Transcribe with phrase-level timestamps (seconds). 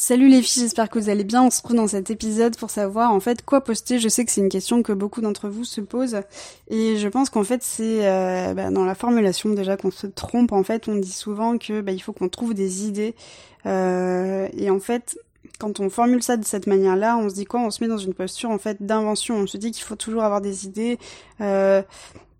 [0.00, 1.42] Salut les filles, j'espère que vous allez bien.
[1.42, 3.98] On se retrouve dans cet épisode pour savoir en fait quoi poster.
[3.98, 6.20] Je sais que c'est une question que beaucoup d'entre vous se posent
[6.68, 10.52] et je pense qu'en fait c'est euh, bah, dans la formulation déjà qu'on se trompe.
[10.52, 13.16] En fait, on dit souvent que bah, il faut qu'on trouve des idées
[13.66, 15.18] euh, et en fait
[15.58, 17.58] quand on formule ça de cette manière-là, on se dit quoi?
[17.58, 19.34] On se met dans une posture en fait d'invention.
[19.34, 21.00] On se dit qu'il faut toujours avoir des idées.
[21.40, 21.82] Euh,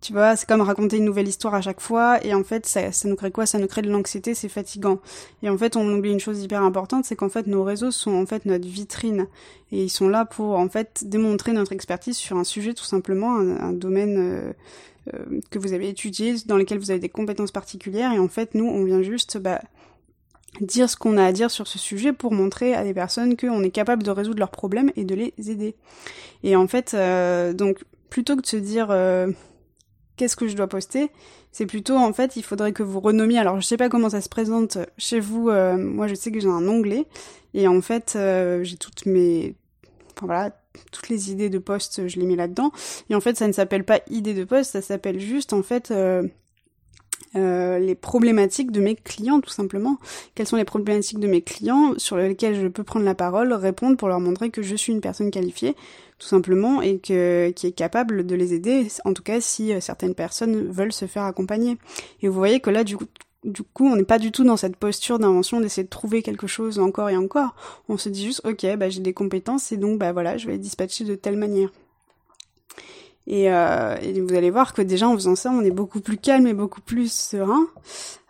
[0.00, 2.92] tu vois, c'est comme raconter une nouvelle histoire à chaque fois, et en fait, ça,
[2.92, 3.46] ça nous crée quoi?
[3.46, 5.00] Ça nous crée de l'anxiété, c'est fatigant.
[5.42, 8.12] Et en fait, on oublie une chose hyper importante, c'est qu'en fait, nos réseaux sont
[8.12, 9.26] en fait notre vitrine,
[9.72, 13.36] et ils sont là pour en fait démontrer notre expertise sur un sujet tout simplement,
[13.38, 14.52] un, domaine euh,
[15.14, 18.54] euh, que vous avez étudié, dans lequel vous avez des compétences particulières, et en fait,
[18.54, 19.60] nous, on vient juste bah,
[20.60, 23.64] dire ce qu'on a à dire sur ce sujet pour montrer à des personnes qu'on
[23.64, 25.74] est capable de résoudre leurs problèmes et de les aider.
[26.44, 28.88] Et en fait, euh, donc plutôt que de se dire
[30.18, 31.10] qu'est-ce que je dois poster
[31.52, 33.38] C'est plutôt en fait, il faudrait que vous renommiez.
[33.38, 35.48] Alors je sais pas comment ça se présente chez vous.
[35.48, 37.06] Euh, moi, je sais que j'ai un onglet
[37.54, 39.54] et en fait, euh, j'ai toutes mes,
[40.16, 40.50] enfin voilà,
[40.92, 42.72] toutes les idées de poste, je les mets là-dedans.
[43.08, 45.90] Et en fait, ça ne s'appelle pas idée de poste, ça s'appelle juste en fait.
[45.90, 46.24] Euh,
[47.36, 49.98] euh, les problématiques de mes clients tout simplement.
[50.34, 53.96] Quelles sont les problématiques de mes clients sur lesquelles je peux prendre la parole, répondre
[53.96, 55.74] pour leur montrer que je suis une personne qualifiée
[56.18, 59.80] tout simplement et que qui est capable de les aider en tout cas si euh,
[59.80, 61.78] certaines personnes veulent se faire accompagner.
[62.22, 63.06] Et vous voyez que là du coup
[63.44, 66.46] du coup, on n'est pas du tout dans cette posture d'invention d'essayer de trouver quelque
[66.46, 67.54] chose encore et encore.
[67.88, 70.52] On se dit juste, ok, bah, j'ai des compétences et donc, bah voilà, je vais
[70.52, 71.70] les dispatcher de telle manière.
[73.30, 76.46] Euh, et, vous allez voir que déjà en faisant ça, on est beaucoup plus calme
[76.46, 77.66] et beaucoup plus serein.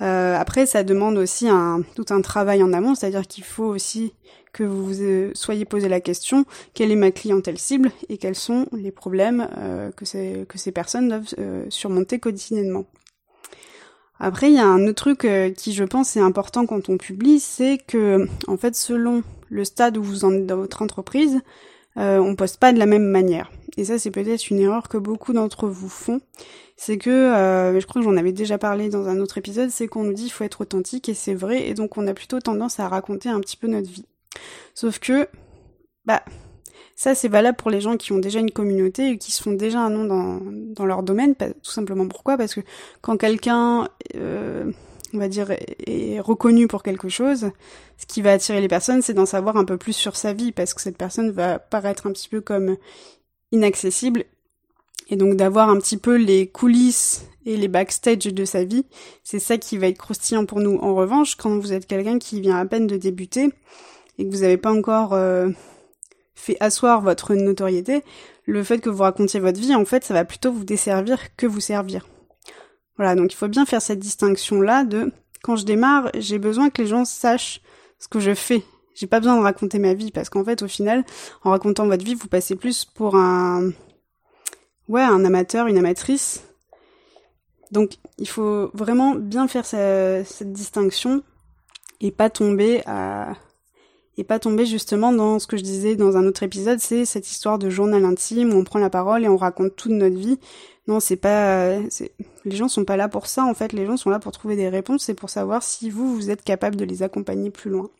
[0.00, 4.14] Euh, après, ça demande aussi un, tout un travail en amont, c'est-à-dire qu'il faut aussi
[4.52, 8.66] que vous euh, soyez posé la question quelle est ma clientèle cible et quels sont
[8.72, 9.48] les problèmes
[9.96, 11.34] que, ces, que ces personnes doivent
[11.68, 12.86] surmonter quotidiennement.
[14.18, 17.38] Après, il y a un autre truc qui, je pense, est important quand on publie,
[17.38, 21.42] c'est que, en fait, selon le stade où vous en êtes dans votre entreprise,
[21.98, 23.50] euh, on poste pas de la même manière.
[23.76, 26.20] Et ça, c'est peut-être une erreur que beaucoup d'entre vous font.
[26.76, 29.88] C'est que, euh, je crois que j'en avais déjà parlé dans un autre épisode, c'est
[29.88, 32.38] qu'on nous dit qu'il faut être authentique, et c'est vrai, et donc on a plutôt
[32.40, 34.04] tendance à raconter un petit peu notre vie.
[34.74, 35.26] Sauf que,
[36.04, 36.22] bah,
[36.94, 39.52] ça c'est valable pour les gens qui ont déjà une communauté et qui se font
[39.52, 40.40] déjà un nom dans,
[40.74, 42.36] dans leur domaine, tout simplement pourquoi?
[42.36, 42.60] Parce que
[43.00, 43.88] quand quelqu'un...
[44.14, 44.70] Euh,
[45.14, 45.52] on va dire,
[45.86, 47.50] est reconnu pour quelque chose,
[47.96, 50.52] ce qui va attirer les personnes, c'est d'en savoir un peu plus sur sa vie,
[50.52, 52.76] parce que cette personne va paraître un petit peu comme
[53.52, 54.24] inaccessible,
[55.08, 58.84] et donc d'avoir un petit peu les coulisses et les backstage de sa vie,
[59.22, 60.76] c'est ça qui va être croustillant pour nous.
[60.78, 63.50] En revanche, quand vous êtes quelqu'un qui vient à peine de débuter,
[64.18, 65.48] et que vous n'avez pas encore euh,
[66.34, 68.02] fait asseoir votre notoriété,
[68.46, 71.46] le fait que vous racontiez votre vie, en fait, ça va plutôt vous desservir que
[71.46, 72.06] vous servir.
[72.96, 76.82] Voilà, donc il faut bien faire cette distinction-là de quand je démarre, j'ai besoin que
[76.82, 77.60] les gens sachent
[77.98, 78.62] ce que je fais.
[78.96, 81.04] J'ai pas besoin de raconter ma vie parce qu'en fait, au final,
[81.44, 83.70] en racontant votre vie, vous passez plus pour un,
[84.88, 86.42] ouais, un amateur, une amatrice.
[87.70, 91.22] Donc, il faut vraiment bien faire cette distinction
[92.00, 93.34] et pas tomber à,
[94.16, 97.30] et pas tomber justement dans ce que je disais dans un autre épisode, c'est cette
[97.30, 100.38] histoire de journal intime où on prend la parole et on raconte toute notre vie.
[100.88, 101.78] Non, c'est pas,
[102.44, 103.74] les gens sont pas là pour ça en fait.
[103.74, 106.42] Les gens sont là pour trouver des réponses c'est pour savoir si vous vous êtes
[106.42, 107.90] capable de les accompagner plus loin.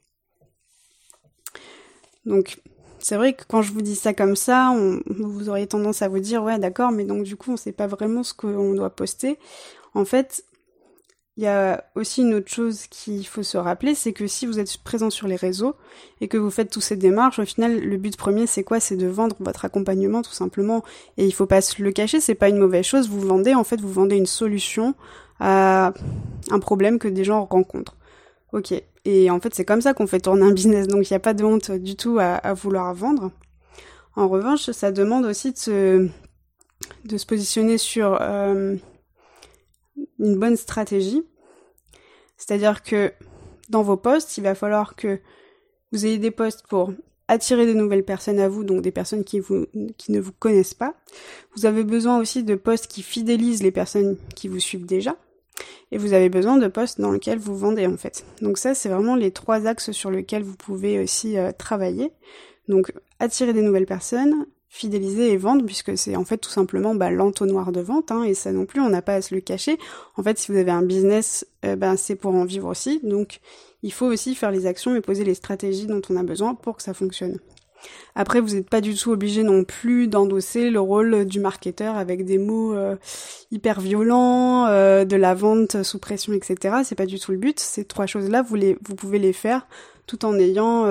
[2.26, 2.58] Donc
[2.98, 4.76] c'est vrai que quand je vous dis ça comme ça,
[5.06, 7.86] vous auriez tendance à vous dire ouais d'accord, mais donc du coup on sait pas
[7.86, 9.38] vraiment ce qu'on doit poster.
[9.94, 10.44] En fait,
[11.38, 14.58] il y a aussi une autre chose qu'il faut se rappeler, c'est que si vous
[14.58, 15.74] êtes présent sur les réseaux
[16.22, 18.80] et que vous faites toutes ces démarches, au final, le but premier, c'est quoi?
[18.80, 20.82] C'est de vendre votre accompagnement, tout simplement.
[21.18, 23.10] Et il faut pas se le cacher, c'est pas une mauvaise chose.
[23.10, 24.94] Vous vendez, en fait, vous vendez une solution
[25.38, 25.92] à
[26.50, 27.96] un problème que des gens rencontrent.
[28.56, 28.72] Ok.
[29.04, 31.20] Et en fait, c'est comme ça qu'on fait tourner un business, donc il n'y a
[31.20, 33.30] pas de honte du tout à, vouloir vendre.
[34.14, 38.76] En revanche, ça demande aussi de se, positionner sur euh,
[40.18, 41.22] une bonne stratégie.
[42.38, 43.12] C'est-à-dire que
[43.68, 45.20] dans vos postes, il va falloir que
[45.92, 46.94] vous ayez des postes pour
[47.28, 49.42] attirer de nouvelles personnes à vous, donc des personnes qui,
[49.98, 50.94] qui ne vous connaissent pas.
[51.54, 55.14] Vous avez besoin aussi de postes qui fidélisent les personnes qui vous suivent déjà.
[55.92, 58.24] Et vous avez besoin de postes dans lesquels vous vendez en fait.
[58.42, 62.12] Donc ça, c'est vraiment les trois axes sur lesquels vous pouvez aussi euh, travailler.
[62.68, 67.10] Donc attirer des nouvelles personnes, fidéliser et vendre, puisque c'est en fait tout simplement bah,
[67.10, 69.78] l'entonnoir de vente, hein, et ça non plus, on n'a pas à se le cacher.
[70.16, 73.40] En fait, si vous avez un business, euh, ben, c'est pour en vivre aussi, donc
[73.82, 76.76] il faut aussi faire les actions et poser les stratégies dont on a besoin pour
[76.76, 77.38] que ça fonctionne.
[78.14, 82.24] Après, vous n'êtes pas du tout obligé non plus d'endosser le rôle du marketeur avec
[82.24, 82.96] des mots euh,
[83.50, 86.76] hyper violents, euh, de la vente sous pression, etc.
[86.84, 87.60] C'est pas du tout le but.
[87.60, 89.66] Ces trois choses-là, vous, pouvez les faire
[90.06, 90.86] tout en ayant,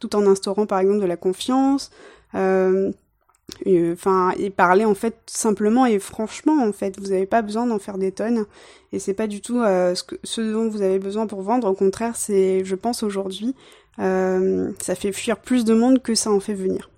[0.00, 1.90] tout en instaurant par exemple de la confiance.
[2.34, 7.78] Enfin, et, parler en fait simplement et franchement en fait, vous n'avez pas besoin d'en
[7.78, 8.44] faire des tonnes
[8.92, 11.68] et c'est pas du tout ce dont vous avez besoin pour vendre.
[11.70, 13.54] Au contraire, c'est, je pense aujourd'hui,
[13.98, 16.88] ça fait fuir plus de monde que ça en fait venir.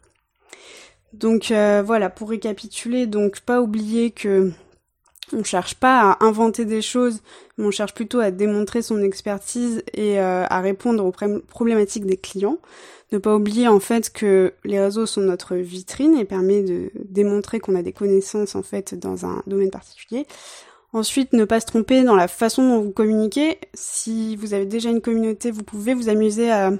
[1.12, 4.52] Donc euh, voilà, pour récapituler, donc pas oublier que
[5.32, 7.20] on cherche pas à inventer des choses,
[7.56, 11.12] mais on cherche plutôt à démontrer son expertise et euh, à répondre aux
[11.42, 12.58] problématiques des clients.
[13.12, 17.58] Ne pas oublier en fait que les réseaux sont notre vitrine et permet de démontrer
[17.58, 20.26] qu'on a des connaissances en fait dans un domaine particulier.
[20.92, 23.58] Ensuite, ne pas se tromper dans la façon dont vous communiquez.
[23.74, 26.72] Si vous avez déjà une communauté, vous pouvez vous amuser à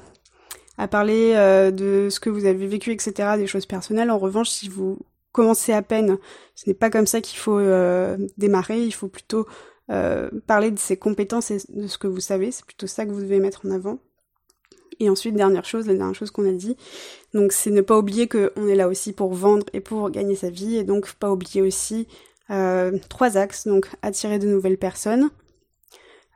[0.80, 4.10] à parler euh, de ce que vous avez vécu, etc., des choses personnelles.
[4.10, 4.98] En revanche, si vous
[5.30, 6.16] commencez à peine,
[6.54, 8.82] ce n'est pas comme ça qu'il faut euh, démarrer.
[8.82, 9.46] Il faut plutôt
[9.90, 12.50] euh, parler de ses compétences et de ce que vous savez.
[12.50, 13.98] C'est plutôt ça que vous devez mettre en avant.
[15.00, 16.76] Et ensuite, dernière chose, la dernière chose qu'on a dit,
[17.34, 20.48] donc c'est ne pas oublier qu'on est là aussi pour vendre et pour gagner sa
[20.48, 22.06] vie, et donc pas oublier aussi
[23.08, 25.30] trois axes, donc attirer de nouvelles personnes,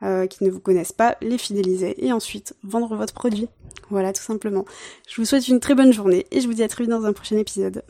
[0.03, 3.47] euh, qui ne vous connaissent pas, les fidéliser et ensuite vendre votre produit.
[3.89, 4.65] Voilà, tout simplement.
[5.07, 7.05] Je vous souhaite une très bonne journée et je vous dis à très vite dans
[7.05, 7.81] un prochain épisode.